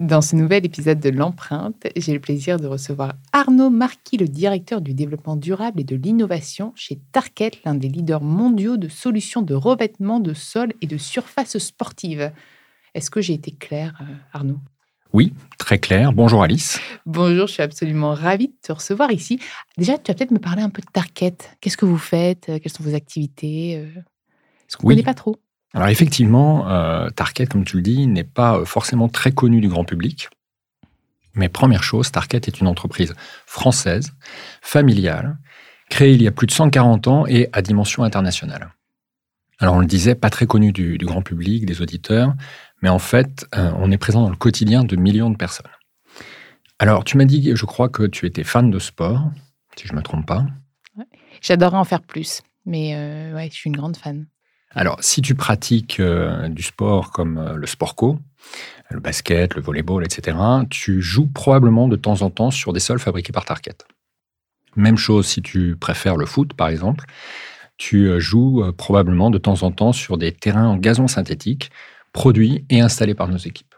[0.00, 4.82] Dans ce nouvel épisode de l'empreinte, j'ai le plaisir de recevoir Arnaud Marquis, le directeur
[4.82, 9.54] du développement durable et de l'innovation chez Tarket, l'un des leaders mondiaux de solutions de
[9.54, 12.30] revêtement de sol et de surface sportive.
[12.94, 14.58] Est-ce que j'ai été claire, euh, Arnaud?
[15.14, 16.12] Oui, très clair.
[16.12, 16.78] Bonjour Alice.
[17.06, 19.40] Bonjour, je suis absolument ravie de te recevoir ici.
[19.78, 21.56] Déjà, tu vas peut-être me parler un peu de Tarket.
[21.62, 22.44] Qu'est-ce que vous faites?
[22.46, 23.70] Quelles sont vos activités?
[23.70, 25.36] Est-ce qu'on ne connaît pas trop
[25.74, 27.08] alors effectivement, euh,
[27.50, 30.28] comme tu le dis, n'est pas euh, forcément très connu du grand public.
[31.34, 33.14] Mais première chose, Target est une entreprise
[33.44, 34.14] française,
[34.62, 35.36] familiale,
[35.90, 38.72] créée il y a plus de 140 ans et à dimension internationale.
[39.58, 42.34] Alors on le disait, pas très connu du, grand public, des auditeurs,
[42.82, 45.70] mais en fait, euh, on est présent dans le quotidien de millions de personnes.
[46.78, 49.30] Alors tu m'as dit, je crois que tu étais fan de sport,
[49.76, 50.46] si je ne me trompe pas.
[51.42, 52.94] J'adorerais en faire plus, mais
[53.34, 54.26] ouais, je suis une grande fan.
[54.78, 58.18] Alors, si tu pratiques euh, du sport comme euh, le sport co,
[58.90, 60.36] le basket, le volleyball, etc.,
[60.68, 63.78] tu joues probablement de temps en temps sur des sols fabriqués par Target.
[64.76, 67.06] Même chose si tu préfères le foot, par exemple.
[67.78, 71.70] Tu euh, joues probablement de temps en temps sur des terrains en gazon synthétique
[72.12, 73.74] produits et installés par nos équipes.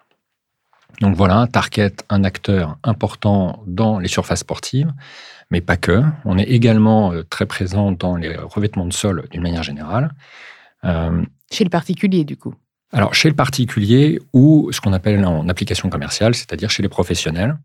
[1.00, 4.92] Donc voilà, Target, un acteur important dans les surfaces sportives,
[5.50, 6.02] mais pas que.
[6.24, 10.12] On est également très présent dans les revêtements de sol d'une manière générale.
[10.84, 12.54] Euh, chez le particulier, du coup
[12.92, 17.58] Alors, chez le particulier ou ce qu'on appelle en application commerciale, c'est-à-dire chez les professionnels.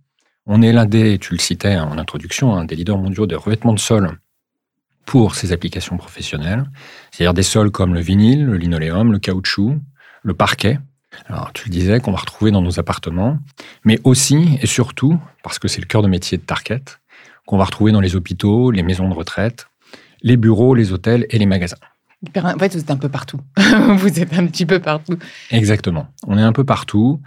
[0.45, 3.73] On est l'un des, tu le citais en introduction, un des leaders mondiaux des revêtements
[3.73, 4.17] de sol
[5.05, 6.65] pour ces applications professionnelles,
[7.11, 9.79] c'est-à-dire des sols comme le vinyle, le linoléum, le caoutchouc,
[10.23, 10.79] le parquet.
[11.27, 13.37] Alors, tu le disais, qu'on va retrouver dans nos appartements,
[13.85, 16.83] mais aussi et surtout, parce que c'est le cœur de métier de Target,
[17.45, 19.67] qu'on va retrouver dans les hôpitaux, les maisons de retraite,
[20.21, 21.77] les bureaux, les hôtels et les magasins.
[22.35, 23.39] En fait, vous êtes un peu partout.
[23.97, 25.17] vous êtes un petit peu partout.
[25.51, 26.07] Exactement.
[26.25, 27.21] On est un peu partout.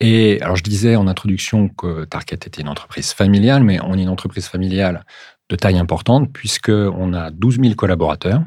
[0.00, 4.02] Et alors, je disais en introduction que Target était une entreprise familiale, mais on est
[4.02, 5.04] une entreprise familiale
[5.50, 8.42] de taille importante puisqu'on a 12 000 collaborateurs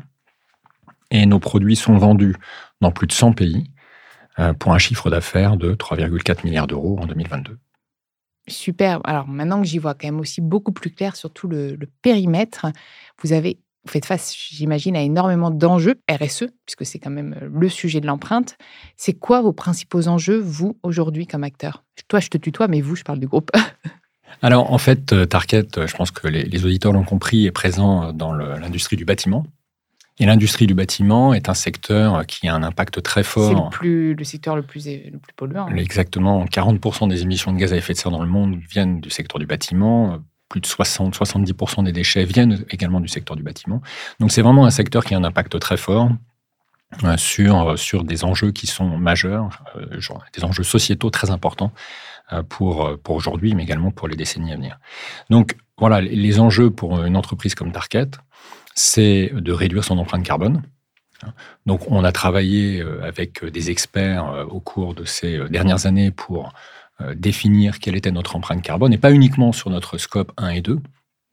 [1.12, 2.35] et nos produits sont vendus
[2.81, 3.70] dans plus de 100 pays
[4.40, 7.58] euh, pour un chiffre d'affaires de 3,4 milliards d'euros en 2022.
[8.47, 9.00] Super.
[9.03, 12.66] Alors maintenant que j'y vois quand même aussi beaucoup plus clair sur tout le périmètre,
[13.22, 17.50] vous avez vous faites face, j'imagine, à énormément d'enjeux RSE, puisque c'est quand même euh,
[17.52, 18.58] le sujet de l'empreinte.
[18.96, 21.84] C'est quoi vos principaux enjeux, vous, aujourd'hui, comme acteur?
[22.08, 23.52] Toi, je te tutoie, mais vous, je parle du groupe.
[24.42, 28.14] Alors, en fait, euh, Target, euh, je pense que les, auditeurs l'ont compris, est présent
[28.14, 29.46] dans l'industrie du bâtiment.
[30.20, 33.72] Et l'industrie du bâtiment est un secteur qui a un impact très fort.
[33.74, 35.68] C'est le, le secteur le plus, le plus polluant.
[35.70, 36.46] Exactement.
[36.46, 39.40] 40% des émissions de gaz à effet de serre dans le monde viennent du secteur
[39.40, 40.20] du bâtiment
[40.53, 43.81] plus de 60-70% des déchets viennent également du secteur du bâtiment.
[44.19, 46.12] Donc c'est vraiment un secteur qui a un impact très fort
[47.03, 50.00] euh, sur, euh, sur des enjeux qui sont majeurs, euh,
[50.36, 51.72] des enjeux sociétaux très importants
[52.50, 54.80] pour, pour aujourd'hui, mais également pour les décennies à venir.
[55.30, 58.12] Donc voilà, les enjeux pour une entreprise comme Target,
[58.75, 60.64] c'est de réduire son empreinte carbone.
[61.66, 66.53] Donc on a travaillé avec des experts au cours de ces dernières années pour
[67.16, 70.80] définir quelle était notre empreinte carbone, et pas uniquement sur notre scope 1 et 2,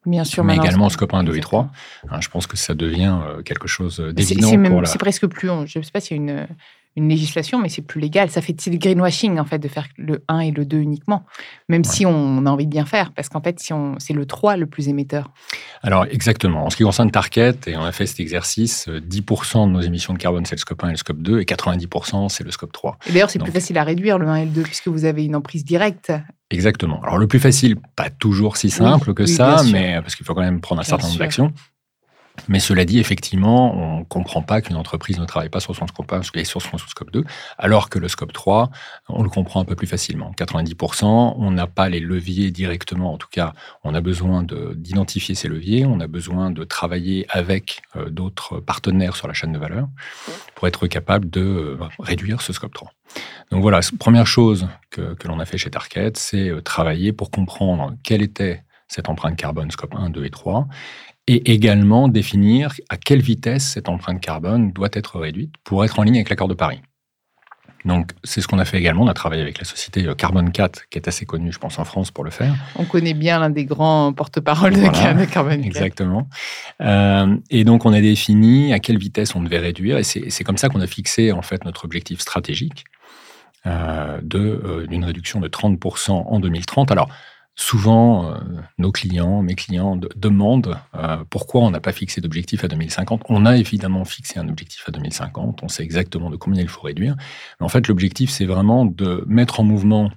[0.07, 1.71] Bien sûr, mais également scope 1, 2 et 3.
[2.09, 4.89] Hein, je pense que ça devient euh, quelque chose d'évident pour la...
[4.89, 5.49] C'est presque plus...
[5.67, 6.47] Je ne sais pas s'il y a une
[6.97, 8.31] une législation, mais c'est plus légal.
[8.31, 11.25] Ça fait le greenwashing, en fait, de faire le 1 et le 2 uniquement,
[11.69, 14.27] même si on a envie de bien faire, parce qu'en fait, si on, c'est le
[14.27, 15.31] 3 le plus émetteur.
[15.83, 16.67] Alors, exactement.
[16.67, 20.13] En ce qui concerne Target, et on a fait cet exercice, 10% de nos émissions
[20.13, 22.73] de carbone, c'est le scope 1 et le scope 2, et 90%, c'est le scope
[22.73, 22.99] 3.
[23.07, 25.25] Et d'ailleurs, c'est plus facile à réduire le 1 et le 2, puisque vous avez
[25.25, 26.13] une emprise directe.
[26.51, 27.01] Exactement.
[27.03, 30.41] Alors, le plus facile, pas toujours si simple que ça, mais parce qu'il faut quand
[30.41, 31.53] même prendre un certain nombre d'actions.
[32.49, 35.87] Mais cela dit, effectivement, on ne comprend pas qu'une entreprise ne travaille pas sur son
[35.87, 37.25] scope 1 et sur son scope 2,
[37.59, 38.71] alors que le scope 3,
[39.09, 40.33] on le comprend un peu plus facilement.
[40.37, 43.13] 90%, on n'a pas les leviers directement.
[43.13, 43.53] En tout cas,
[43.85, 44.45] on a besoin
[44.75, 49.53] d'identifier ces leviers, on a besoin de travailler avec euh, d'autres partenaires sur la chaîne
[49.53, 49.89] de valeur
[50.55, 52.93] pour être capable de euh, réduire ce scope 3.
[53.51, 57.31] Donc voilà, première chose que, que l'on a fait chez Target, c'est euh, travailler pour
[57.31, 60.69] comprendre quelle était cette empreinte carbone scope 1, 2 et 3
[61.31, 66.03] et également définir à quelle vitesse cette empreinte carbone doit être réduite pour être en
[66.03, 66.81] ligne avec l'accord de Paris.
[67.85, 69.05] Donc, c'est ce qu'on a fait également.
[69.05, 71.79] On a travaillé avec la société euh, Carbon 4, qui est assez connue, je pense,
[71.79, 72.53] en France pour le faire.
[72.75, 75.65] On connaît bien l'un des grands porte-parole de Carbon 4.
[75.65, 76.29] Exactement.
[76.83, 79.99] Euh, et donc, on a défini à quelle vitesse on devait réduire.
[79.99, 82.85] Et c'est comme ça qu'on a fixé, en fait, notre objectif stratégique
[83.67, 86.91] euh, d'une réduction de 30% en 2030.
[86.91, 87.09] Alors,
[87.57, 88.39] Souvent, euh,
[88.79, 93.23] nos clients, mes clients demandent euh, pourquoi on n'a pas fixé d'objectif à 2050.
[93.29, 96.83] On a évidemment fixé un objectif à 2050, on sait exactement de combien il faut
[96.83, 97.17] réduire.
[97.61, 100.11] En fait, l'objectif, c'est vraiment de mettre en mouvement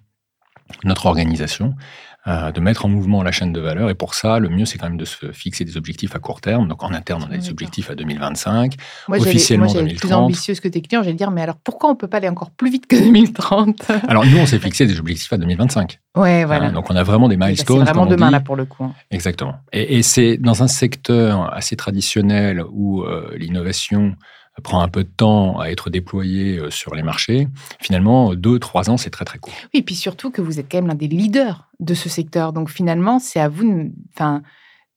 [0.83, 1.75] notre organisation
[2.25, 3.89] de mettre en mouvement la chaîne de valeur.
[3.89, 6.41] Et pour ça, le mieux, c'est quand même de se fixer des objectifs à court
[6.41, 6.67] terme.
[6.67, 8.75] Donc en interne, on a des objectifs à 2025,
[9.07, 9.99] moi, officiellement moi, 2030.
[9.99, 12.29] plus ambitieuse que tes clients, j'allais dire, mais alors pourquoi on ne peut pas aller
[12.29, 15.99] encore plus vite que 2030 Alors nous, on s'est fixé des objectifs à 2025.
[16.15, 16.69] Ouais, voilà.
[16.69, 17.79] donc on a vraiment des milestones.
[17.79, 18.83] c'est vraiment demain, là, pour le coup.
[18.83, 18.93] Hein.
[19.11, 19.55] Exactement.
[19.71, 24.15] Et, c'est dans un secteur assez traditionnel où euh, l'innovation
[24.61, 27.47] prend un peu de temps à être déployé euh, sur les marchés,
[27.79, 29.53] finalement, deux, trois ans, c'est très, très court.
[29.73, 32.53] Oui, et puis surtout que vous êtes quand même l'un des leaders de ce secteur.
[32.53, 34.44] Donc finalement, c'est à vous, enfin,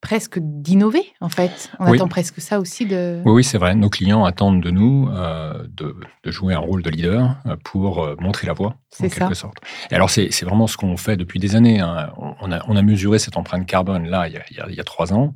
[0.03, 1.70] presque d'innover, en fait.
[1.81, 3.23] On attend presque ça aussi de...
[3.25, 3.75] Oui, oui c'est vrai.
[3.75, 8.47] Nos clients attendent de nous euh, de, jouer un rôle de leader euh, pour montrer
[8.47, 9.56] la voie, en quelque sorte.
[9.91, 11.81] Et alors, c'est vraiment ce qu'on fait depuis des années.
[11.81, 12.12] Hein.
[12.19, 14.85] On, a, on, a, mesuré cette empreinte carbone, là, il y a, il y a
[14.85, 15.32] trois ans.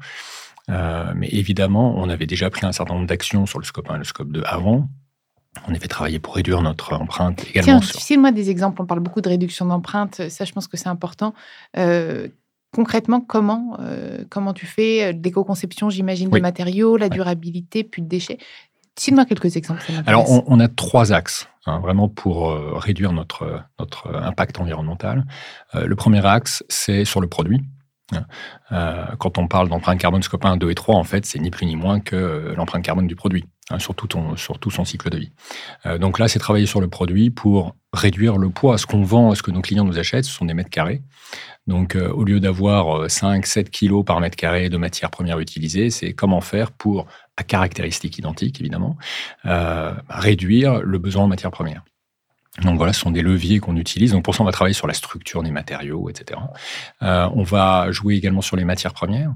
[0.71, 3.97] Euh, mais évidemment, on avait déjà pris un certain nombre d'actions sur le scope 1
[3.97, 4.89] et le scope 2 avant.
[5.67, 7.81] On avait travaillé pour réduire notre empreinte également.
[7.81, 8.19] Tiens, sur...
[8.19, 8.81] moi des exemples.
[8.83, 10.29] On parle beaucoup de réduction d'empreinte.
[10.29, 11.35] Ça, je pense que c'est important.
[11.77, 12.29] Euh,
[12.73, 18.39] concrètement, comment, euh, comment tu fais l'éco-conception, j'imagine, de matériaux, la durabilité, puis de déchets
[18.97, 19.83] Cite-moi quelques exemples.
[20.07, 25.25] Alors, on, a trois axes, hein, vraiment, pour réduire notre, notre impact environnemental.
[25.75, 27.63] le premier axe, c'est sur le produit.
[28.73, 31.51] Euh, quand on parle d'empreinte carbone scope 1, 2 et 3, en fait, c'est ni
[31.51, 35.19] plus ni moins que euh, l'empreinte carbone du produit, hein, sur, tout son cycle de
[35.19, 35.33] vie.
[35.87, 38.79] Euh, donc là, c'est travailler sur le produit pour réduire le poids.
[38.79, 41.03] Ce qu'on vend, ce que nos clients nous achètent, ce sont des mètres carrés.
[41.67, 46.15] Donc, au lieu d'avoir 5, 7 kilos par mètre carré de matière première utilisée, c'est
[46.15, 48.97] comment faire pour, à caractéristiques identiques évidemment,
[50.09, 51.85] réduire le besoin en matière première.
[52.63, 54.13] Donc voilà, ce sont des leviers qu'on utilise.
[54.13, 56.41] Donc pour ça, on va travailler sur la structure des matériaux, etc.
[57.03, 59.35] Euh, on va jouer également sur les matières premières.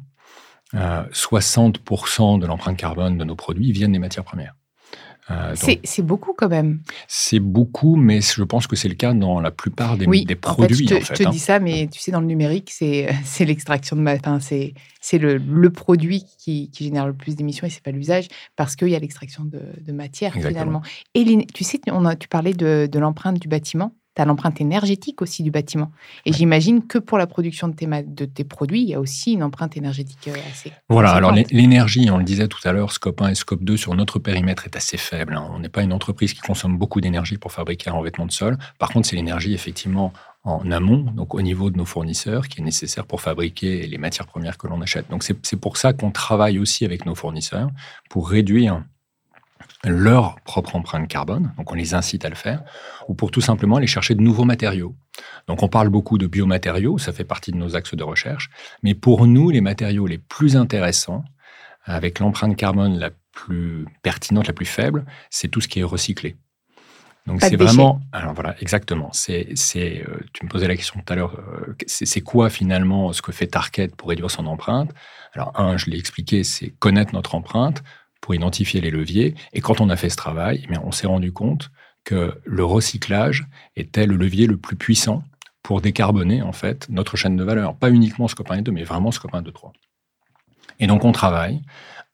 [0.74, 4.54] 60% euh, de l'empreinte carbone de nos produits viennent des matières premières.
[5.30, 6.80] Euh, c'est beaucoup quand même.
[7.08, 10.86] C'est beaucoup, mais je pense que c'est le cas dans la plupart des, des produits.
[10.86, 13.08] En fait, je te, je te dis ça, mais tu sais, dans le numérique, c'est
[13.40, 14.38] l'extraction de matière.
[15.00, 18.76] c'est le, le, produit qui, qui, génère le plus d'émissions et c'est pas l'usage parce
[18.76, 20.82] qu'il y a l'extraction de, de, matière finalement.
[21.14, 21.24] Et
[21.54, 25.22] tu sais, on a, tu parlais de, de l'empreinte du bâtiment tu as l'empreinte énergétique
[25.22, 25.90] aussi du bâtiment.
[26.24, 29.32] Et j'imagine que pour la production de tes, de tes produits, il y a aussi
[29.32, 30.72] une empreinte énergétique euh, assez.
[30.88, 33.94] Voilà, alors l'énergie, on le disait tout à l'heure, scope 1 et scope 2 sur
[33.94, 35.34] notre périmètre est assez faible.
[35.34, 35.50] Hein.
[35.52, 38.58] On n'est pas une entreprise qui consomme beaucoup d'énergie pour fabriquer un revêtement de sol.
[38.78, 40.12] Par contre, c'est l'énergie effectivement
[40.44, 44.26] en amont, donc au niveau de nos fournisseurs, qui est nécessaire pour fabriquer les matières
[44.26, 45.08] premières que l'on achète.
[45.08, 47.70] Donc c'est pour ça qu'on travaille aussi avec nos fournisseurs
[48.10, 48.82] pour réduire
[49.84, 52.62] leur propre empreinte carbone, donc on les incite à le faire,
[53.08, 54.94] ou pour tout simplement aller chercher de nouveaux matériaux.
[55.46, 58.50] Donc on parle beaucoup de biomatériaux, ça fait partie de nos axes de recherche,
[58.82, 61.24] mais pour nous, les matériaux les plus intéressants,
[61.84, 66.36] avec l'empreinte carbone la plus pertinente, la plus faible, c'est tout ce qui est recyclé.
[67.26, 69.08] Donc c'est vraiment, alors voilà, exactement.
[69.12, 71.38] C'est, c'est, euh, tu me posais la question tout à l'heure.
[71.38, 74.90] Euh, c'est, quoi finalement ce que fait Target pour réduire son empreinte?
[75.32, 77.82] Alors un, je l'ai expliqué, c'est connaître notre empreinte,
[78.24, 79.34] pour identifier les leviers.
[79.52, 81.70] Et quand on a fait ce travail, eh on s'est rendu compte
[82.04, 85.24] que le recyclage était le levier le plus puissant
[85.62, 87.76] pour décarboner en fait notre chaîne de valeur.
[87.76, 89.74] Pas uniquement Scope 1 et 2, mais vraiment Scope 1, 2, 3.
[90.80, 91.60] Et donc on travaille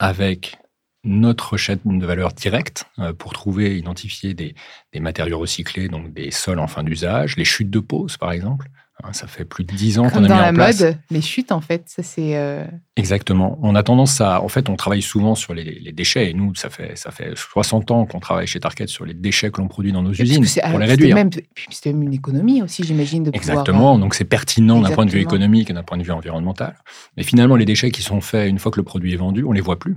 [0.01, 0.59] avec
[1.05, 4.57] notre chaîne de valeur directe euh, pour trouver, identifier des,
[4.93, 8.69] des matériaux recyclés, donc des sols en fin d'usage, les chutes de pose par exemple,
[9.13, 10.79] ça fait plus de dix ans qu'on a mis en place.
[10.79, 12.37] Dans la mode, les chutes, en fait, ça c'est.
[12.37, 12.65] Euh,
[12.97, 13.59] Exactement.
[13.63, 16.31] On a tendance à, en fait, on travaille souvent sur les, déchets.
[16.31, 19.51] Et nous, ça fait ça fait 60 ans qu'on travaille chez Target sur les déchets
[19.51, 21.17] que l'on produit dans nos usines pour les réduire.
[21.71, 23.99] C'est même une économie aussi, j'imagine, de Exactement.
[23.99, 26.75] Donc c'est pertinent d'un point de vue économique et d'un point de vue environnemental.
[27.17, 29.53] Mais finalement, les déchets qui sont faits une fois que le produit est vendu, on
[29.53, 29.97] les voit plus.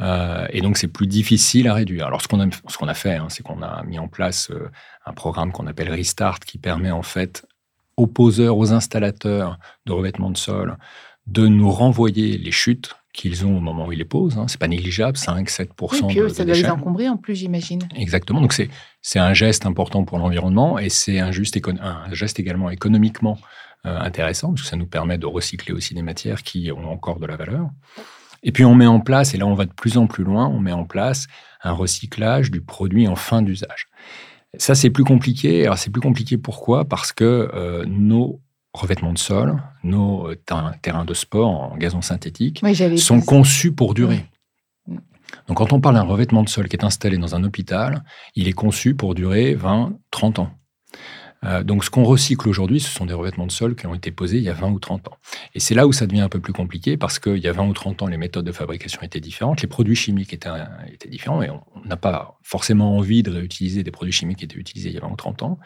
[0.00, 2.06] Euh, et donc, c'est plus difficile à réduire.
[2.06, 4.50] Alors, ce qu'on a, ce qu'on a fait, hein, c'est qu'on a mis en place
[4.50, 4.70] euh,
[5.04, 7.46] un programme qu'on appelle Restart, qui permet en fait
[8.00, 10.76] aux poseurs, aux installateurs de revêtement de sol
[11.26, 14.38] de nous renvoyer les chutes qu'ils ont au moment où ils les posent.
[14.38, 14.46] Hein.
[14.48, 17.80] C'est pas négligeable, 5-7% oui, puis ça doit les encombrer en plus, j'imagine.
[17.94, 18.40] Exactement.
[18.40, 23.38] Donc c'est un geste important pour l'environnement et c'est un, un, geste également économiquement
[23.84, 27.18] euh, intéressant parce que ça nous permet de recycler aussi des matières qui ont encore
[27.20, 27.68] de la valeur.
[28.42, 30.46] Et puis on met en place, et là on va de plus en plus loin,
[30.46, 31.26] on met en place
[31.62, 33.88] un recyclage du produit en fin d'usage.
[34.56, 35.64] Ça, c'est plus compliqué.
[35.64, 36.84] Alors, c'est plus compliqué pourquoi?
[36.84, 38.40] Parce que nos
[38.72, 40.34] revêtements de sol, nos
[40.82, 42.62] terrains de sport en gazon synthétique
[42.98, 44.26] sont conçus pour durer.
[45.46, 48.04] Donc quand on parle d'un revêtement de sol qui est installé dans un hôpital,
[48.34, 50.50] il est conçu pour durer 20, 30 ans.
[51.44, 54.10] Euh, donc ce qu'on recycle aujourd'hui, ce sont des revêtements de sol qui ont été
[54.10, 55.16] posés il y a 20 ou 30 ans.
[55.54, 57.66] Et c'est là où ça devient un peu plus compliqué parce qu'il y a 20
[57.66, 60.50] ou 30 ans, les méthodes de fabrication étaient différentes, les produits chimiques étaient,
[60.92, 64.58] étaient différents et on n'a pas forcément envie de réutiliser des produits chimiques qui étaient
[64.58, 65.58] utilisés il y a 20 ou 30 ans.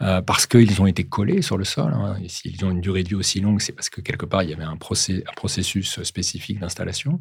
[0.00, 1.92] Euh, parce qu'ils ont été collés sur le sol.
[1.92, 2.16] Hein.
[2.22, 4.50] Et s'ils ont une durée de vie aussi longue, c'est parce que quelque part, il
[4.50, 7.18] y avait un, procès, un processus spécifique d'installation.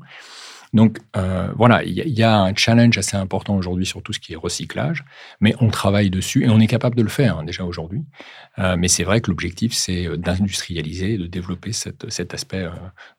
[0.73, 4.33] Donc euh, voilà, il y, a un challenge assez important aujourd'hui sur tout ce qui
[4.33, 5.05] est recyclage,
[5.39, 8.03] mais on travaille dessus et on est capable de le faire hein, déjà aujourd'hui.
[8.59, 12.67] Euh, mais c'est vrai que l'objectif, c'est euh, d'industrialiser, de développer cet aspect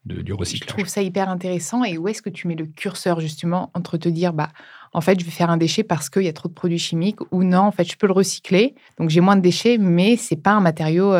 [0.04, 0.68] du recyclage.
[0.68, 1.84] Je trouve ça hyper intéressant.
[1.84, 4.50] Et où est-ce que tu mets le curseur justement entre te dire, bah,
[4.92, 7.20] en fait, je vais faire un déchet parce qu'il y a trop de produits chimiques,
[7.30, 10.36] ou non, en fait, je peux le recycler, donc j'ai moins de déchets, mais c'est
[10.42, 11.12] pas un matériau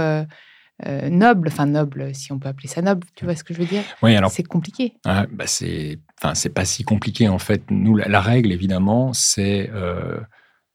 [0.87, 3.59] euh, noble, enfin noble, si on peut appeler ça noble, tu vois ce que je
[3.59, 3.83] veux dire?
[4.01, 4.95] Oui, alors c'est compliqué.
[5.05, 7.63] Ah, bah c'est, enfin c'est pas si compliqué en fait.
[7.71, 10.19] Nous, la, règle évidemment, c'est euh,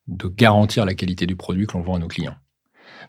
[0.07, 2.35] de garantir la qualité du produit que l'on vend à nos clients.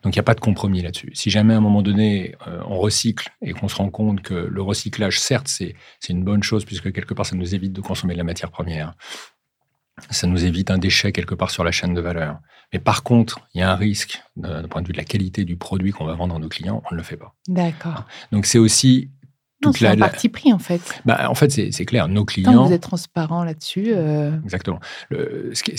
[0.02, 1.10] Donc il n'y a pas de compromis là-dessus.
[1.14, 4.34] Si jamais à un moment donné euh, on recycle et qu'on se rend compte que
[4.34, 5.74] le recyclage, certes, c'est
[6.08, 8.94] une bonne chose puisque quelque part ça nous évite de consommer de la matière première,
[10.10, 12.38] ça nous évite un déchet quelque part sur la chaîne de valeur.
[12.72, 15.44] Mais par contre, il y a un risque d'un point de vue de la qualité
[15.44, 17.34] du produit qu'on va vendre à nos clients, on ne le fait pas.
[17.46, 18.04] D'accord.
[18.32, 19.10] Donc c'est aussi
[19.72, 21.00] toute la, partie pris en fait.
[21.04, 22.08] Bah, en fait, c'est clair.
[22.08, 22.66] Nos clients.
[22.66, 23.88] vous êtes transparent là-dessus.
[23.88, 24.80] Euh, Exactement.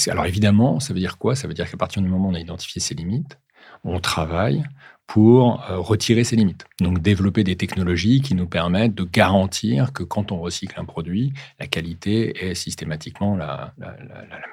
[0.08, 1.36] alors évidemment, ça veut dire quoi?
[1.36, 3.38] Ça veut dire qu'à partir du moment où on a identifié ses limites,
[3.84, 4.64] on travaille
[5.08, 6.66] pour euh, retirer ces limites.
[6.80, 11.34] Donc développer des technologies qui nous permettent de garantir que quand on recycle un produit,
[11.60, 13.74] la qualité est systématiquement la,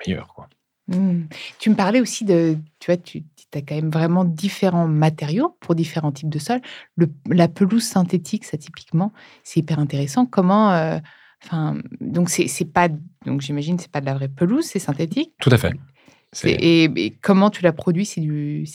[0.07, 0.29] meilleure.
[0.35, 0.49] Quoi.
[0.89, 1.23] Mmh.
[1.59, 3.23] Tu me parlais aussi de, tu vois, tu
[3.59, 6.61] as quand même vraiment différents matériaux pour différents types de sols.
[6.97, 9.13] Le, la pelouse synthétique, ça typiquement,
[9.45, 10.27] c'est hyper intéressant.
[10.27, 10.99] Comment, euh,
[11.45, 12.89] enfin, donc c'est pas,
[13.27, 15.33] donc j'imagine c'est pas de la vraie pelouse, c'est synthétique.
[15.41, 15.73] Tout à fait.
[16.45, 18.07] Et, comment tu la produis?
[18.07, 18.67] C'est du,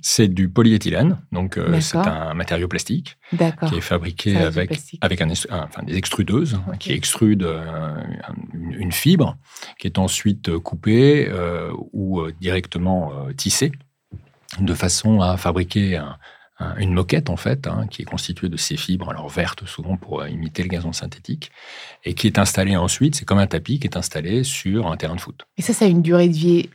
[0.00, 5.28] c'est du polyéthylène, donc euh, c'est un matériau plastique qui est fabriqué avec, avec un,
[5.30, 7.94] enfin, des extrudeuses hein, qui extrudent euh,
[8.54, 9.36] une fibre
[9.78, 13.72] qui est ensuite coupée euh, ou directement tissée
[14.60, 16.00] de façon à fabriquer
[16.78, 20.26] une moquette en fait, hein, qui est constituée de ces fibres, alors vertes souvent pour
[20.26, 21.50] imiter le gazon synthétique,
[22.04, 25.16] et qui est installée ensuite, c'est comme un tapis qui est installé sur un terrain
[25.16, 25.42] de foot.
[25.56, 26.68] Et ça, ça a une durée de vie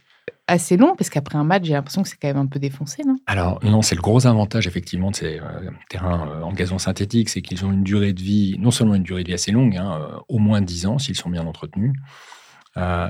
[0.48, 3.04] assez long, parce qu'après un match, j'ai l'impression que c'est quand même un peu défoncé,
[3.04, 3.18] non?
[3.28, 7.30] Alors, non, c'est le gros avantage, effectivement, de ces euh, terrains euh, en gazon synthétique,
[7.30, 9.76] c'est qu'ils ont une durée de vie, non seulement une durée de vie assez longue,
[9.76, 11.94] hein, euh, au moins 10 ans s'ils sont bien entretenus,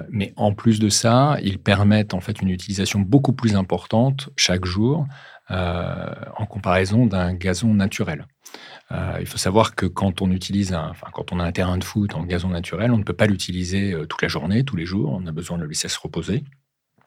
[0.10, 4.66] mais en plus de ça, ils permettent en fait une utilisation beaucoup plus importante chaque
[4.66, 5.06] jour
[5.50, 8.28] en comparaison d'un gazon naturel.
[8.92, 11.84] il faut savoir que quand on utilise, un, enfin, quand on a un terrain de
[11.84, 15.12] foot en gazon naturel, on ne peut pas l'utiliser toute la journée, tous les jours.
[15.14, 16.44] On a besoin de le laisser se reposer.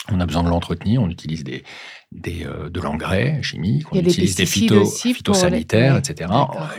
[0.09, 1.63] On a besoin de l'entretenir, on utilise des,
[2.11, 6.31] des euh, de l'engrais chimique, on utilise des phytosanitaires, etc.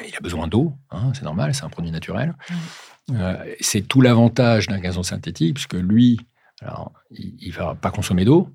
[0.07, 2.33] Il a besoin d'eau, hein, c'est normal, c'est un produit naturel.
[3.11, 6.19] Euh, c'est tout l'avantage d'un gazon synthétique, puisque lui,
[6.61, 8.49] alors, il ne va pas consommer d'eau.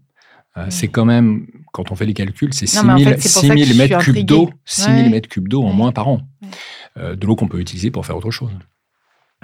[0.57, 5.11] Euh, c'est quand même, quand on fait les calculs, c'est 6000 mètres cubes d'eau, 6000
[5.11, 6.21] mètres cubes d'eau en moins par an.
[6.97, 8.53] de l'eau qu'on peut utiliser pour faire autre chose.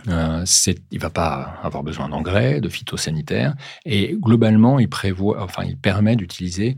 [0.08, 3.54] Euh, il ne va pas avoir besoin d'engrais, de phytosanitaires,
[3.84, 6.76] et globalement, il, prévoit, enfin, il permet d'utiliser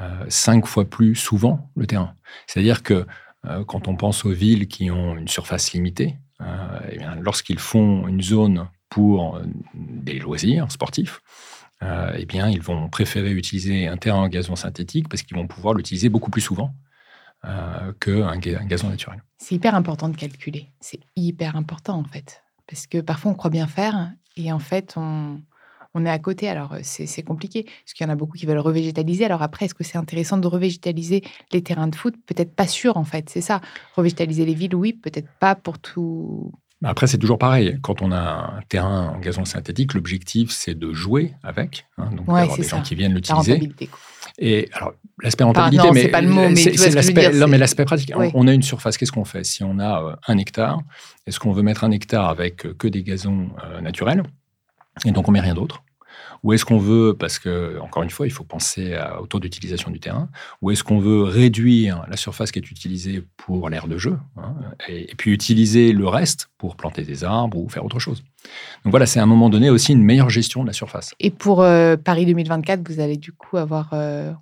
[0.00, 2.14] euh, cinq fois plus souvent le terrain.
[2.46, 3.06] C'est-à-dire que
[3.46, 6.16] euh, quand on pense aux villes qui ont une surface limitée,
[6.90, 9.40] eh lorsqu'ils font une zone pour
[9.74, 11.20] des loisirs sportifs,
[11.80, 15.74] eh bien, ils vont préférer utiliser un terrain en gazon synthétique parce qu'ils vont pouvoir
[15.74, 16.74] l'utiliser beaucoup plus souvent
[18.00, 19.22] qu'un gazon naturel.
[19.38, 20.68] C'est hyper important de calculer.
[20.80, 22.42] C'est hyper important en fait.
[22.68, 25.40] Parce que parfois, on croit bien faire et en fait, on,
[25.94, 26.48] on est à côté.
[26.48, 29.24] Alors, c'est compliqué, parce qu'il y en a beaucoup qui veulent revégétaliser.
[29.24, 31.22] Alors après, est-ce que c'est intéressant de revégétaliser
[31.52, 32.14] les terrains de foot?
[32.26, 33.60] Peut-être pas sûr, en fait, c'est ça.
[33.96, 36.52] Revégétaliser les villes, oui, peut-être pas pour tout.
[36.84, 37.78] Après, c'est toujours pareil.
[37.80, 41.86] Quand on a un terrain en gazon synthétique, l'objectif, c'est de jouer avec.
[41.96, 43.70] Hein, donc, d'avoir des gens qui viennent l'utiliser.
[44.38, 47.32] Et alors, l'aspect rentabilité, mais c'est pas le mot, mais c'est l'aspect.
[47.34, 48.12] Non, mais l'aspect pratique.
[48.16, 48.96] On a une surface.
[48.96, 49.44] Qu'est-ce qu'on fait?
[49.44, 50.80] Si on a un hectare,
[51.26, 54.24] est-ce qu'on veut mettre un hectare avec que des gazons euh, naturels?
[55.04, 55.82] Et donc on met rien d'autre.
[56.42, 59.90] Ou est-ce qu'on veut, parce que, encore une fois, il faut penser au taux d'utilisation
[59.90, 60.28] du terrain,
[60.60, 64.56] ou est-ce qu'on veut réduire la surface qui est utilisée pour l'aire de jeu, hein,
[64.88, 68.24] et, puis utiliser le reste pour planter des arbres ou faire autre chose
[68.84, 71.14] Donc voilà, c'est à un moment donné aussi une meilleure gestion de la surface.
[71.20, 73.90] Et pour euh, Paris 2024, vous allez du coup avoir...
[73.92, 74.32] Euh,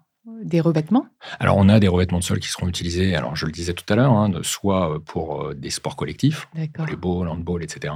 [0.44, 1.06] des revêtements?
[1.38, 3.84] Alors, on a des revêtements de sol qui seront utilisés, alors je le disais tout
[3.88, 7.92] à l'heure, hein, soit pour euh, des sports collectifs, les balls, handball, etc.,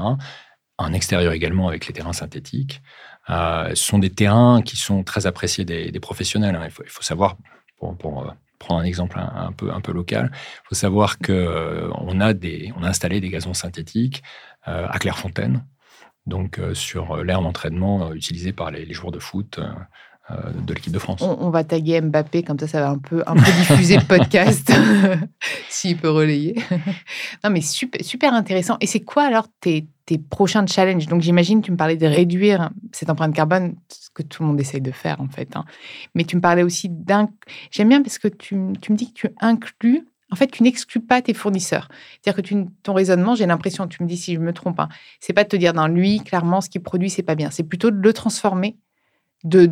[0.79, 2.83] en extérieur également avec les terrains synthétiques.
[3.31, 6.57] Euh, ce sont des terrains qui sont très appréciés des, professionnels.
[6.57, 6.67] Hein.
[6.67, 7.37] Il, faut, savoir,
[7.79, 12.33] pour, euh, prendre un exemple un, peu, local, il faut savoir qu'on euh, a,
[12.77, 14.23] on a installé des gazons synthétiques
[14.67, 15.63] à Clairefontaine,
[16.25, 19.61] donc sur l'aire d'entraînement utilisée par les, joueurs de foot
[20.31, 21.21] de l'équipe de France.
[21.21, 24.73] On, va taguer Mbappé, comme ça, ça va un peu, un peu diffuser le podcast,
[25.69, 26.55] s'il peut relayer.
[27.45, 28.79] non, mais super, super intéressant.
[28.81, 32.71] Et c'est quoi alors tes, tes prochains challenges Donc, j'imagine, tu me parlais de réduire
[32.93, 35.57] cette empreinte carbone, ce que tout le monde essaye de faire, en fait.
[35.57, 35.65] Hein.
[36.15, 37.31] Mais tu me parlais aussi d'un.
[37.71, 41.01] J'aime bien parce que tu, tu me dis que tu inclus en fait, tu n'exclus
[41.01, 41.89] pas tes fournisseurs.
[42.15, 44.89] C'est-à-dire que tu, ton raisonnement, j'ai l'impression, tu me dis si je me trompe, hein,
[45.21, 47.53] c'est pas de te dire, non, lui, clairement, ce qu'il produit, c'est pas bien.
[47.53, 48.77] C'est plutôt de le transformer
[49.45, 49.71] de,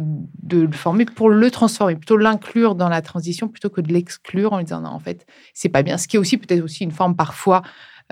[0.50, 4.58] le former pour le transformer, plutôt l'inclure dans la transition plutôt que de l'exclure en
[4.58, 5.96] lui disant non, en fait, c'est pas bien.
[5.96, 7.62] Ce qui est aussi peut-être aussi une forme parfois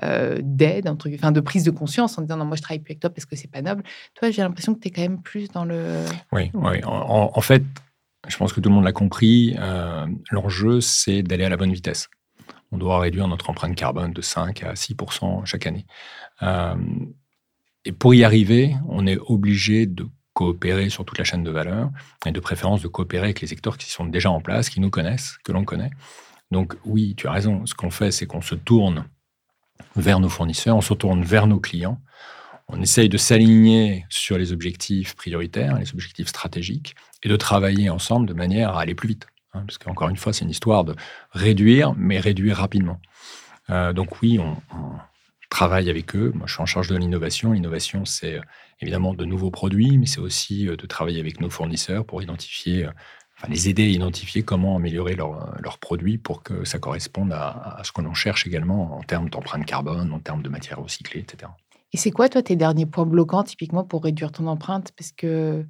[0.02, 3.00] euh, d'aide, enfin de prise de conscience en disant non, moi je travaille plus avec
[3.00, 3.83] toi parce que c'est pas noble.
[4.14, 6.04] Toi, j'ai l'impression que tu es quand même plus dans le.
[6.33, 6.80] Oui, oui.
[6.85, 7.62] En, fait,
[8.28, 9.57] je pense que tout le monde l'a compris.
[9.59, 12.09] Euh, l'enjeu, c'est d'aller à la bonne vitesse.
[12.73, 14.97] On doit réduire notre empreinte carbone de 5 à 6
[15.45, 15.87] chaque année.
[16.42, 16.75] Euh,
[17.85, 21.90] et pour y arriver, on est obligé de coopérer sur toute la chaîne de valeur
[22.25, 24.90] et de préférence de coopérer avec les acteurs qui sont déjà en place, qui nous
[24.90, 25.90] connaissent, que l'on connaît.
[26.50, 27.66] Donc oui, tu as raison.
[27.66, 29.04] Ce qu'on fait, c'est qu'on se tourne
[30.00, 32.00] vers nos fournisseurs, on se tourne vers nos clients.
[32.69, 38.26] On essaye de s'aligner sur les objectifs prioritaires, les objectifs stratégiques, et de travailler ensemble
[38.26, 39.26] de manière à aller plus vite.
[39.52, 40.95] Hein, parce qu'encore une fois, c'est une histoire de
[41.33, 43.00] réduire, mais réduire rapidement.
[43.71, 44.57] Euh, donc oui, on,
[45.50, 46.30] travaille avec eux.
[46.37, 47.52] Moi, je suis en charge de l'innovation.
[47.52, 48.42] L'innovation, c'est euh,
[48.80, 52.87] évidemment de nouveaux produits, mais c'est aussi euh, de travailler avec nos fournisseurs pour identifier,
[53.49, 58.00] les aider à identifier comment améliorer leurs produits pour que ça corresponde à, ce que
[58.00, 61.50] l'on cherche également en termes d'empreinte carbone, en termes de matières recyclées, etc.
[61.92, 64.92] Et c'est quoi, toi, tes derniers points bloquants, typiquement, pour réduire ton empreinte?
[64.96, 65.64] Parce que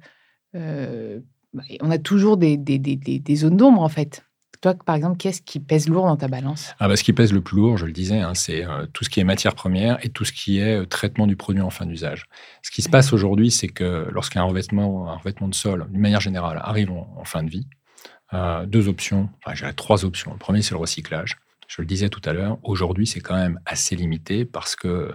[0.53, 4.23] bah, on a toujours des, des zones d'ombre, en fait.
[4.61, 6.75] Toi, par exemple, qu'est-ce qui pèse lourd dans ta balance?
[6.79, 9.03] Ah bah, Ce qui pèse le plus lourd, je le disais, hein, c'est euh, tout
[9.03, 11.71] ce qui est matière première et tout ce qui est euh, traitement du produit en
[11.71, 12.25] fin d'usage.
[12.61, 16.21] Ce qui se passe aujourd'hui, c'est que lorsqu'un revêtement, un revêtement de sol, d'une manière
[16.21, 17.65] générale, arrive en, fin de vie,
[18.33, 20.31] euh, deux options, enfin, j'ai trois options.
[20.31, 21.37] Le premier, c'est le recyclage.
[21.67, 25.11] Je le disais tout à l'heure, aujourd'hui, c'est quand même assez limité parce que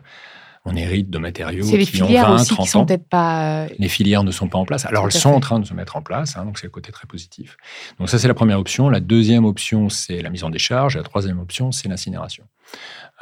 [0.66, 2.86] on hérite de matériaux qui ont 20, 30 ans.
[3.08, 3.64] Pas...
[3.64, 4.84] Euh, les filières ne sont pas en place.
[4.84, 6.90] Alors, elles sont en train de se mettre en place, hein, donc c'est le côté
[6.90, 7.56] très positif.
[7.98, 8.88] Donc ça, c'est la première option.
[8.88, 10.96] La deuxième option, c'est la mise en décharge.
[10.96, 12.44] Et la troisième option, c'est l'incinération.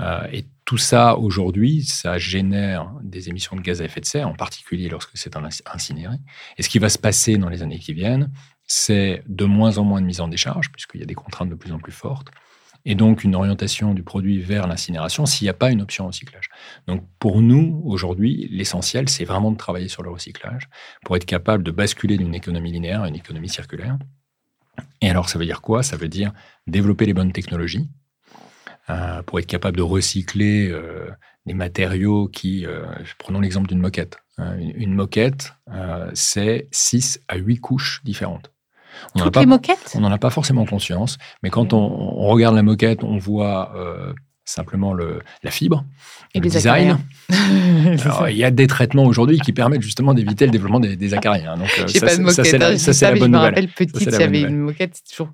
[0.00, 4.28] Euh, et tout ça, aujourd'hui, ça génère des émissions de gaz à effet de serre,
[4.28, 6.16] en particulier lorsque c'est incinéré.
[6.56, 8.30] Et ce qui va se passer dans les années qui viennent,
[8.66, 11.54] c'est de moins en moins de mise en décharge, puisqu'il y a des contraintes de
[11.54, 12.30] plus en plus fortes
[12.84, 16.50] et donc une orientation du produit vers l'incinération s'il n'y a pas une option recyclage.
[16.86, 20.68] Donc pour nous, aujourd'hui, l'essentiel, c'est vraiment de travailler sur le recyclage
[21.04, 23.98] pour être capable de basculer d'une économie linéaire à une économie circulaire.
[25.00, 25.82] Et alors, ça veut dire quoi?
[25.82, 26.32] Ça veut dire
[26.66, 27.88] développer les bonnes technologies
[28.90, 31.10] euh, pour être capable de recycler euh,
[31.46, 32.84] des matériaux qui, euh,
[33.18, 34.18] prenons l'exemple d'une moquette.
[34.36, 35.54] Hein, une, une, moquette,
[36.12, 38.53] c'est 6 à 8 couches différentes.
[39.14, 39.92] On Toutes les moquettes?
[39.94, 41.88] On n'en a pas forcément conscience, mais quand on,
[42.28, 44.12] regarde la moquette, on voit euh,
[44.44, 45.84] simplement le, la fibre,
[46.34, 46.98] et le design.
[47.30, 51.56] il y a des traitements aujourd'hui qui permettent justement d'éviter le développement des, acariens.
[51.56, 53.30] Donc, ça, pas de moquette, ça, c'est la bonne nouvelle.
[53.30, 55.30] Je me rappelle petite, il y avait une moquette, c'est toujours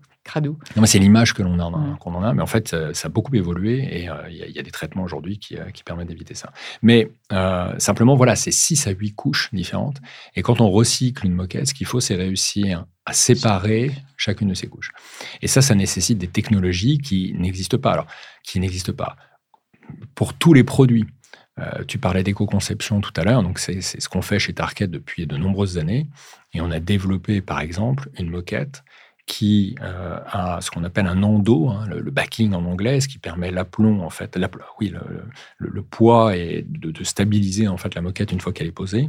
[0.77, 3.35] Non, c'est l'image que l'on a, qu'on en a, mais en fait, ça, a beaucoup
[3.35, 6.53] évolué et euh, il y, a des traitements aujourd'hui qui, qui, permettent d'éviter ça.
[6.83, 7.11] Mais
[7.79, 9.99] simplement, voilà, c'est 6 à 8 couches différentes.
[10.37, 14.55] Et quand on recycle une moquette, ce qu'il faut, c'est réussir à séparer chacune de
[14.55, 14.93] ces couches.
[15.43, 17.93] Et ça, ça nécessite des technologies qui n'existent pas.
[17.93, 18.07] Alors,
[18.45, 19.17] qui n'existent pas
[20.15, 21.07] pour tous les produits.
[21.59, 25.27] Euh, tu parlais d'éco-conception tout à l'heure, donc c'est ce qu'on fait chez Target depuis
[25.27, 26.09] de nombreuses années.
[26.53, 28.83] Et on a développé, par exemple, une moquette
[29.31, 33.19] qui euh, a ce qu'on appelle un endo, hein, le, backing en anglais, ce qui
[33.19, 34.37] permet l'aplomb, en fait,
[34.81, 34.93] oui,
[35.59, 39.09] le, poids et de, stabiliser en fait la moquette une fois qu'elle est posée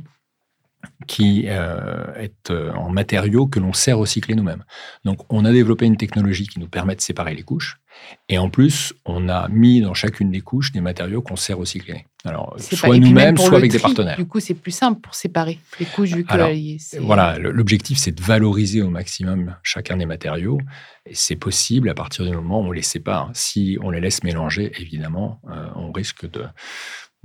[1.07, 4.63] qui euh, est en matériaux que l'on sait recycler nous-mêmes.
[5.05, 7.80] Donc, on a développé une technologie qui nous permet de séparer les couches
[8.29, 12.05] Et en plus, on a mis dans chacune des couches des matériaux qu'on sait recycler.
[12.23, 14.17] Alors, soit nous-mêmes, soit avec des partenaires.
[14.17, 18.21] Du coup, c'est plus simple pour séparer les couches vu que Voilà, l'objectif, c'est de
[18.21, 20.59] valoriser au maximum chacun des matériaux.
[21.05, 23.31] Et c'est possible à partir du moment où on les sépare.
[23.33, 26.45] Si on les laisse mélanger, évidemment, euh, on risque de,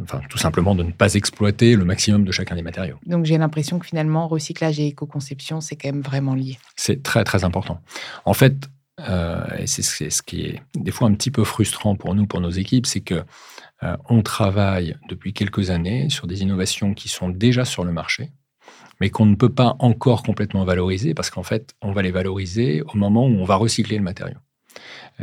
[0.02, 2.98] Enfin, tout simplement de ne pas exploiter le maximum de chacun des matériaux.
[3.06, 6.58] Donc j'ai l'impression que finalement, recyclage et éco-conception, c'est quand même vraiment lié.
[6.76, 7.80] C'est très très important.
[8.26, 8.68] En fait,
[9.00, 12.40] euh, et c'est ce qui est des fois un petit peu frustrant pour nous, pour
[12.40, 13.22] nos équipes, c'est que
[13.82, 18.32] euh, on travaille depuis quelques années sur des innovations qui sont déjà sur le marché,
[19.00, 22.82] mais qu'on ne peut pas encore complètement valoriser parce qu'en fait, on va les valoriser
[22.82, 24.38] au moment où on va recycler le matériau.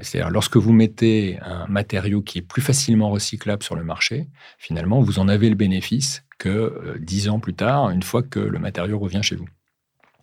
[0.02, 5.02] C'est-à-dire, lorsque vous mettez un matériau qui est plus facilement recyclable sur le marché, finalement,
[5.02, 8.58] vous en avez le bénéfice que euh, dix ans plus tard, une fois que le
[8.58, 9.48] matériau revient chez vous.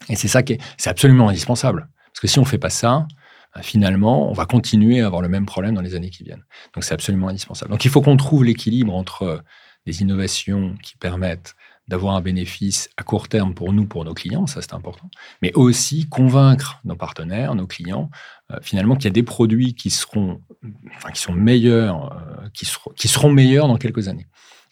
[0.08, 1.88] Et c'est ça qui est, c'est absolument indispensable.
[2.06, 3.06] Parce que si on ne fait pas ça,
[3.62, 6.44] finalement, on va continuer à avoir le même problème dans les années qui viennent.
[6.74, 7.70] Donc, c'est absolument indispensable.
[7.70, 9.38] Donc, il faut qu'on trouve l'équilibre entre euh,
[9.86, 11.54] des innovations qui permettent
[11.90, 15.10] d'avoir un bénéfice à court terme pour nous, pour nos clients, ça c'est important,
[15.42, 18.10] mais aussi convaincre nos partenaires, nos clients,
[18.52, 20.40] euh, finalement qu'il y a des produits qui seront,
[21.12, 24.28] qui sont meilleurs, euh, qui, seront, meilleurs dans quelques années.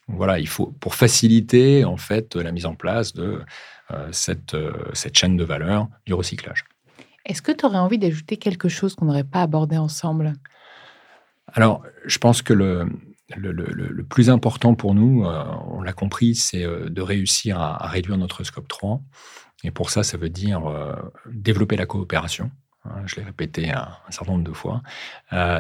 [0.07, 3.43] voilà, il faut pour faciliter en fait la mise en place de
[3.91, 6.65] euh, cette chaîne de valeur du recyclage.
[7.29, 10.33] Est-ce que tu aurais envie d'ajouter quelque chose qu'on n'aurait pas abordé ensemble?
[11.53, 12.89] Alors, je pense que le,
[13.37, 18.17] le, plus important pour nous, euh, on l'a compris, c'est euh, de réussir à, réduire
[18.17, 19.01] notre scope 3.
[19.65, 20.95] Et pour ça, ça veut dire euh,
[21.31, 22.51] développer la coopération.
[22.85, 24.83] Hein, je l'ai répété un, certain nombre de fois.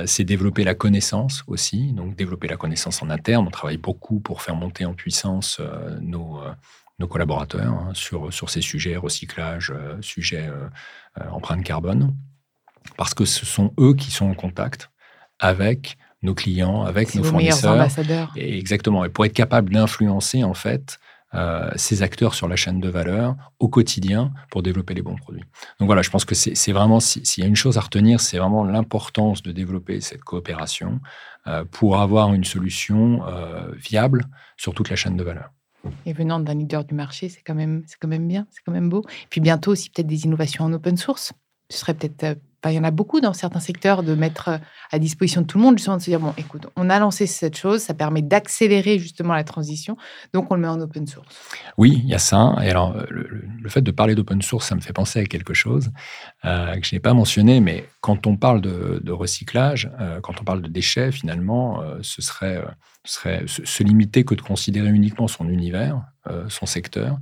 [0.06, 3.46] c'est développer la connaissance aussi, donc développer la connaissance en interne.
[3.46, 5.60] On travaille beaucoup pour faire monter en puissance
[6.00, 6.40] nos,
[6.98, 10.50] nos collaborateurs hein, sur, sur ces sujets recyclage, sujets
[11.30, 12.14] empreinte carbone,
[12.96, 14.90] parce que ce sont eux qui sont en contact
[15.38, 17.88] avec nos clients, avec nos fournisseurs.
[18.36, 19.04] Et exactement.
[19.04, 20.98] Et pour être capable d'influencer, en fait,
[21.34, 25.44] euh, ces acteurs sur la chaîne de valeur au quotidien pour développer les bons produits.
[25.78, 28.38] Donc voilà, je pense que c'est vraiment, s'il y a une chose à retenir, c'est
[28.38, 31.00] vraiment l'importance de développer cette coopération
[31.46, 34.24] euh, pour avoir une solution euh, viable
[34.56, 35.50] sur toute la chaîne de valeur.
[36.06, 37.84] Et venant d'un leader du marché, c'est quand même,
[38.26, 39.04] bien, c'est quand même beau.
[39.30, 41.32] Puis bientôt aussi peut-être des innovations en open source.
[41.70, 44.58] Ce serait peut-être il y en a beaucoup dans certains secteurs de mettre euh,
[44.90, 47.26] à disposition de tout le monde, justement de se dire bon, écoute, on a lancé
[47.26, 49.96] cette chose, ça permet d'accélérer justement la transition,
[50.32, 51.28] donc on le met en open source.
[51.76, 52.56] Oui, il y a ça.
[52.62, 55.90] Et alors, le, fait de parler d'open source, ça me fait penser à quelque chose
[56.44, 60.44] euh, que je n'ai pas mentionné, mais quand on parle de, recyclage, euh, quand on
[60.44, 62.64] parle de déchets, finalement, ce serait,
[63.04, 66.02] serait se, limiter que de considérer uniquement son univers,
[66.48, 67.18] son secteur.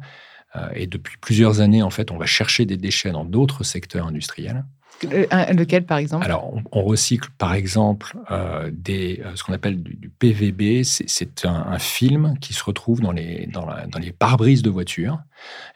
[0.74, 4.64] et depuis plusieurs années, en fait, on va chercher des déchets dans d'autres secteurs industriels.
[5.02, 6.24] Lequel, par exemple?
[6.24, 10.84] Alors, on, recycle, par exemple, euh, des, euh, ce qu'on appelle du, PVB.
[10.84, 13.68] C'est un, film qui se retrouve dans les, dans,
[13.98, 15.18] les pare-brises de voitures.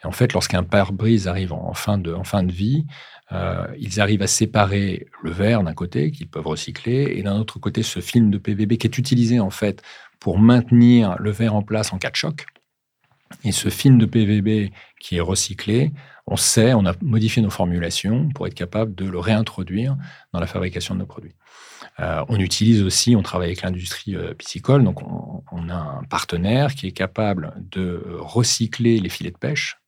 [0.03, 2.87] Et en fait, lorsqu'un pare-brise arrive en, fin de, en fin de vie,
[3.33, 7.59] euh, ils arrivent à séparer le verre d'un côté, qu'ils peuvent recycler, et d'un autre
[7.59, 9.83] côté, ce film de PVB qui est utilisé, en fait,
[10.19, 12.47] pour maintenir le verre en place en cas de choc.
[13.45, 15.93] Et ce film de PVB qui est recyclé
[16.31, 19.97] on sait, on a modifié nos formulations pour être capable de le réintroduire
[20.33, 21.35] dans la fabrication de nos produits.
[21.99, 26.75] Euh, on utilise aussi, on travaille avec l'industrie euh, piscicole, donc on, a un partenaire
[26.75, 29.80] qui est capable de recycler les filets de pêche.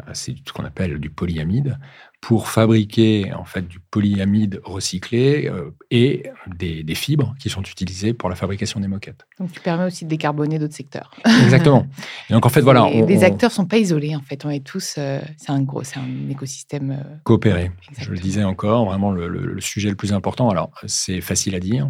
[0.00, 1.78] Euh, c'est ce qu'on appelle du polyamide
[2.22, 8.28] pour fabriquer en fait du polyamide recyclé euh, et des, fibres qui sont utilisées pour
[8.28, 9.26] la fabrication des moquettes.
[9.40, 11.10] Donc tu permets aussi de décarboner d'autres secteurs.
[11.42, 11.84] Exactement.
[12.30, 14.64] Et donc en fait voilà, les, les acteurs sont pas isolés en fait, on est
[14.64, 17.72] tous, euh, c'est un gros, c'est un écosystème euh, coopéré.
[17.98, 20.48] Je le disais encore, vraiment le, sujet le plus important.
[20.48, 21.88] Alors c'est facile à dire,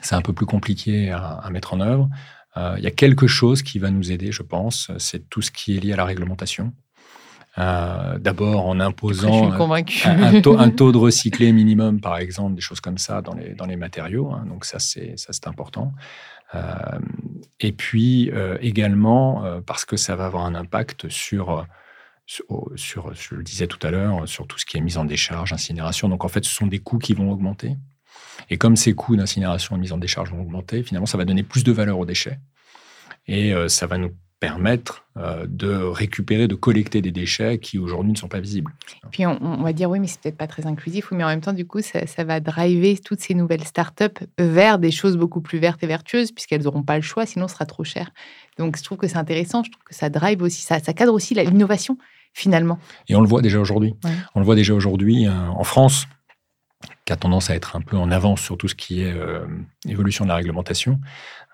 [0.00, 2.08] c'est un peu plus compliqué à, à mettre en œuvre.
[2.56, 5.74] Il y a quelque chose qui va nous aider, je pense, c'est tout ce qui
[5.76, 6.74] est lié à la réglementation.
[7.58, 12.80] Euh, d'abord en imposant un, taux, un, taux, de recyclé minimum, par exemple, des choses
[12.80, 14.32] comme ça dans les, dans les matériaux.
[14.32, 14.46] Hein.
[14.48, 15.92] donc ça, c'est important.
[16.54, 16.98] Euh,
[17.60, 21.66] et puis euh, également parce que ça va avoir un impact sur,
[22.26, 25.52] sur, je le disais tout à l'heure, sur tout ce qui est mise en décharge,
[25.52, 26.08] incinération.
[26.08, 27.76] Donc en fait, ce sont des coûts qui vont augmenter.
[28.48, 31.26] Et comme ces coûts d'incinération et de mise en décharge vont augmenter, finalement, ça va
[31.26, 32.40] donner plus de valeur aux déchets.
[33.26, 34.10] Et ça va nous
[34.42, 38.72] permettre euh, de récupérer, de collecter des déchets qui aujourd'hui ne sont pas visibles.
[39.12, 41.52] Puis on, va dire oui, mais c'est peut-être pas très inclusif, mais en même temps,
[41.52, 45.80] du coup, ça, va driver toutes ces nouvelles startups vers des choses beaucoup plus vertes
[45.84, 48.10] et vertueuses, puisqu'elles n'auront pas le choix, sinon ce sera trop cher.
[48.58, 51.14] Donc je trouve que c'est intéressant, je trouve que ça drive aussi, ça, ça cadre
[51.14, 51.96] aussi l'innovation
[52.34, 52.80] finalement.
[53.08, 53.94] Et on le voit déjà aujourd'hui.
[54.34, 56.06] On le voit déjà aujourd'hui euh, en France.
[57.12, 59.14] Qui a tendance à être un peu en avance sur tout ce qui est
[59.86, 61.00] évolution de la réglementation.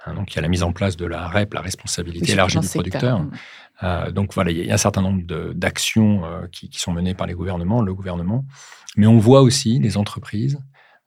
[0.07, 2.61] Hein, donc, il y a la mise en place de la REP, la responsabilité élargie
[2.61, 3.25] du producteur.
[4.13, 7.35] donc, voilà, il y a un certain nombre d'actions qui, qui, sont menées par les
[7.35, 8.45] gouvernements, le gouvernement.
[8.97, 10.59] Mais on voit aussi des entreprises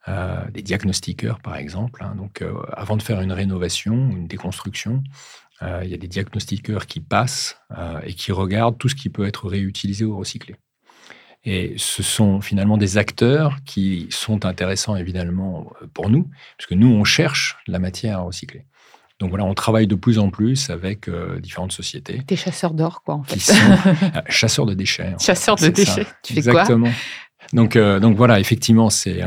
[0.08, 2.02] euh, des diagnostiqueurs, par exemple.
[2.02, 2.16] Hein.
[2.16, 5.04] Donc, euh, avant de faire une rénovation, une déconstruction,
[5.62, 7.56] euh, il y a des diagnostiqueurs qui passent
[8.02, 10.56] et qui regardent tout ce qui peut être réutilisé ou recyclé.
[11.44, 17.04] Et ce sont finalement des acteurs qui sont intéressants évidemment pour nous, puisque nous, on
[17.04, 18.64] cherche la matière à recycler.
[19.18, 21.08] Donc voilà, on travaille de plus en plus avec
[21.40, 22.22] différentes sociétés.
[22.26, 23.38] Des chasseurs d'or, quoi, en fait.
[24.28, 25.14] chasseurs de déchets.
[25.20, 26.90] Chasseurs de déchets, tu fais Exactement.
[27.52, 29.20] donc, donc voilà, effectivement, c'est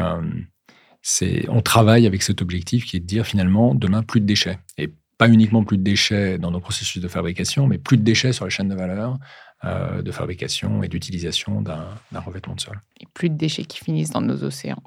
[1.48, 4.60] on travaille avec cet objectif qui est de dire finalement demain plus de déchets.
[4.78, 8.34] Et pas uniquement plus de déchets dans nos processus de fabrication, mais plus de déchets
[8.34, 9.18] sur la chaîne de valeur
[9.66, 12.82] euh, de fabrication et d'utilisation d'un revêtement de sol.
[13.00, 14.82] Et plus de déchets qui finissent dans nos océans.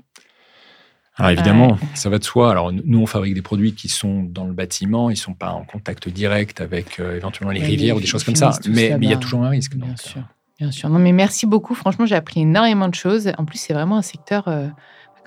[1.18, 2.50] Alors évidemment, ça va de soi.
[2.50, 5.50] Alors nous, on fabrique des produits qui sont dans le bâtiment, ils ne sont pas
[5.50, 8.52] en contact direct avec euh, éventuellement les rivières ou des choses comme ça.
[8.68, 9.74] Mais, il y a toujours un risque.
[9.74, 10.22] Bien sûr.
[10.58, 10.88] Bien sûr.
[10.88, 11.74] Non, mais merci beaucoup.
[11.74, 13.32] Franchement, j'ai appris énormément de choses.
[13.36, 14.68] En plus, c'est vraiment un secteur euh,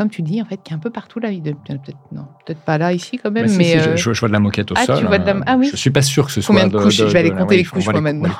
[0.01, 1.29] comme tu dis, en fait, qui est un peu partout là.
[1.29, 3.45] Peut-être non, peut-être pas là ici quand même.
[3.45, 4.97] Bah, mais euh, je, vois de la moquette au ah, sol.
[4.97, 5.33] Tu vois de la...
[5.33, 5.41] Hein.
[5.45, 5.69] Ah oui.
[5.71, 6.79] Je suis pas sûr que ce Combien soit.
[6.79, 8.31] de couches Je vais aller compter les couches moi maintenant.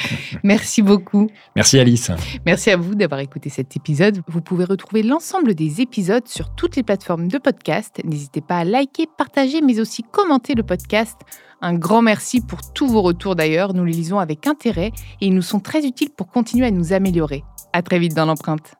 [0.44, 1.28] Merci beaucoup.
[1.56, 2.12] Merci Alice.
[2.44, 4.20] Merci à vous d'avoir écouté cet épisode.
[4.28, 8.00] Vous pouvez retrouver l'ensemble des épisodes sur toutes les plateformes de podcast.
[8.04, 11.16] N'hésitez pas à liker, partager, mais aussi commenter le podcast.
[11.62, 13.74] Un grand merci pour tous vos retours d'ailleurs.
[13.74, 16.92] Nous les lisons avec intérêt et ils nous sont très utiles pour continuer à nous
[16.92, 17.42] améliorer.
[17.72, 18.76] À très vite dans l'empreinte.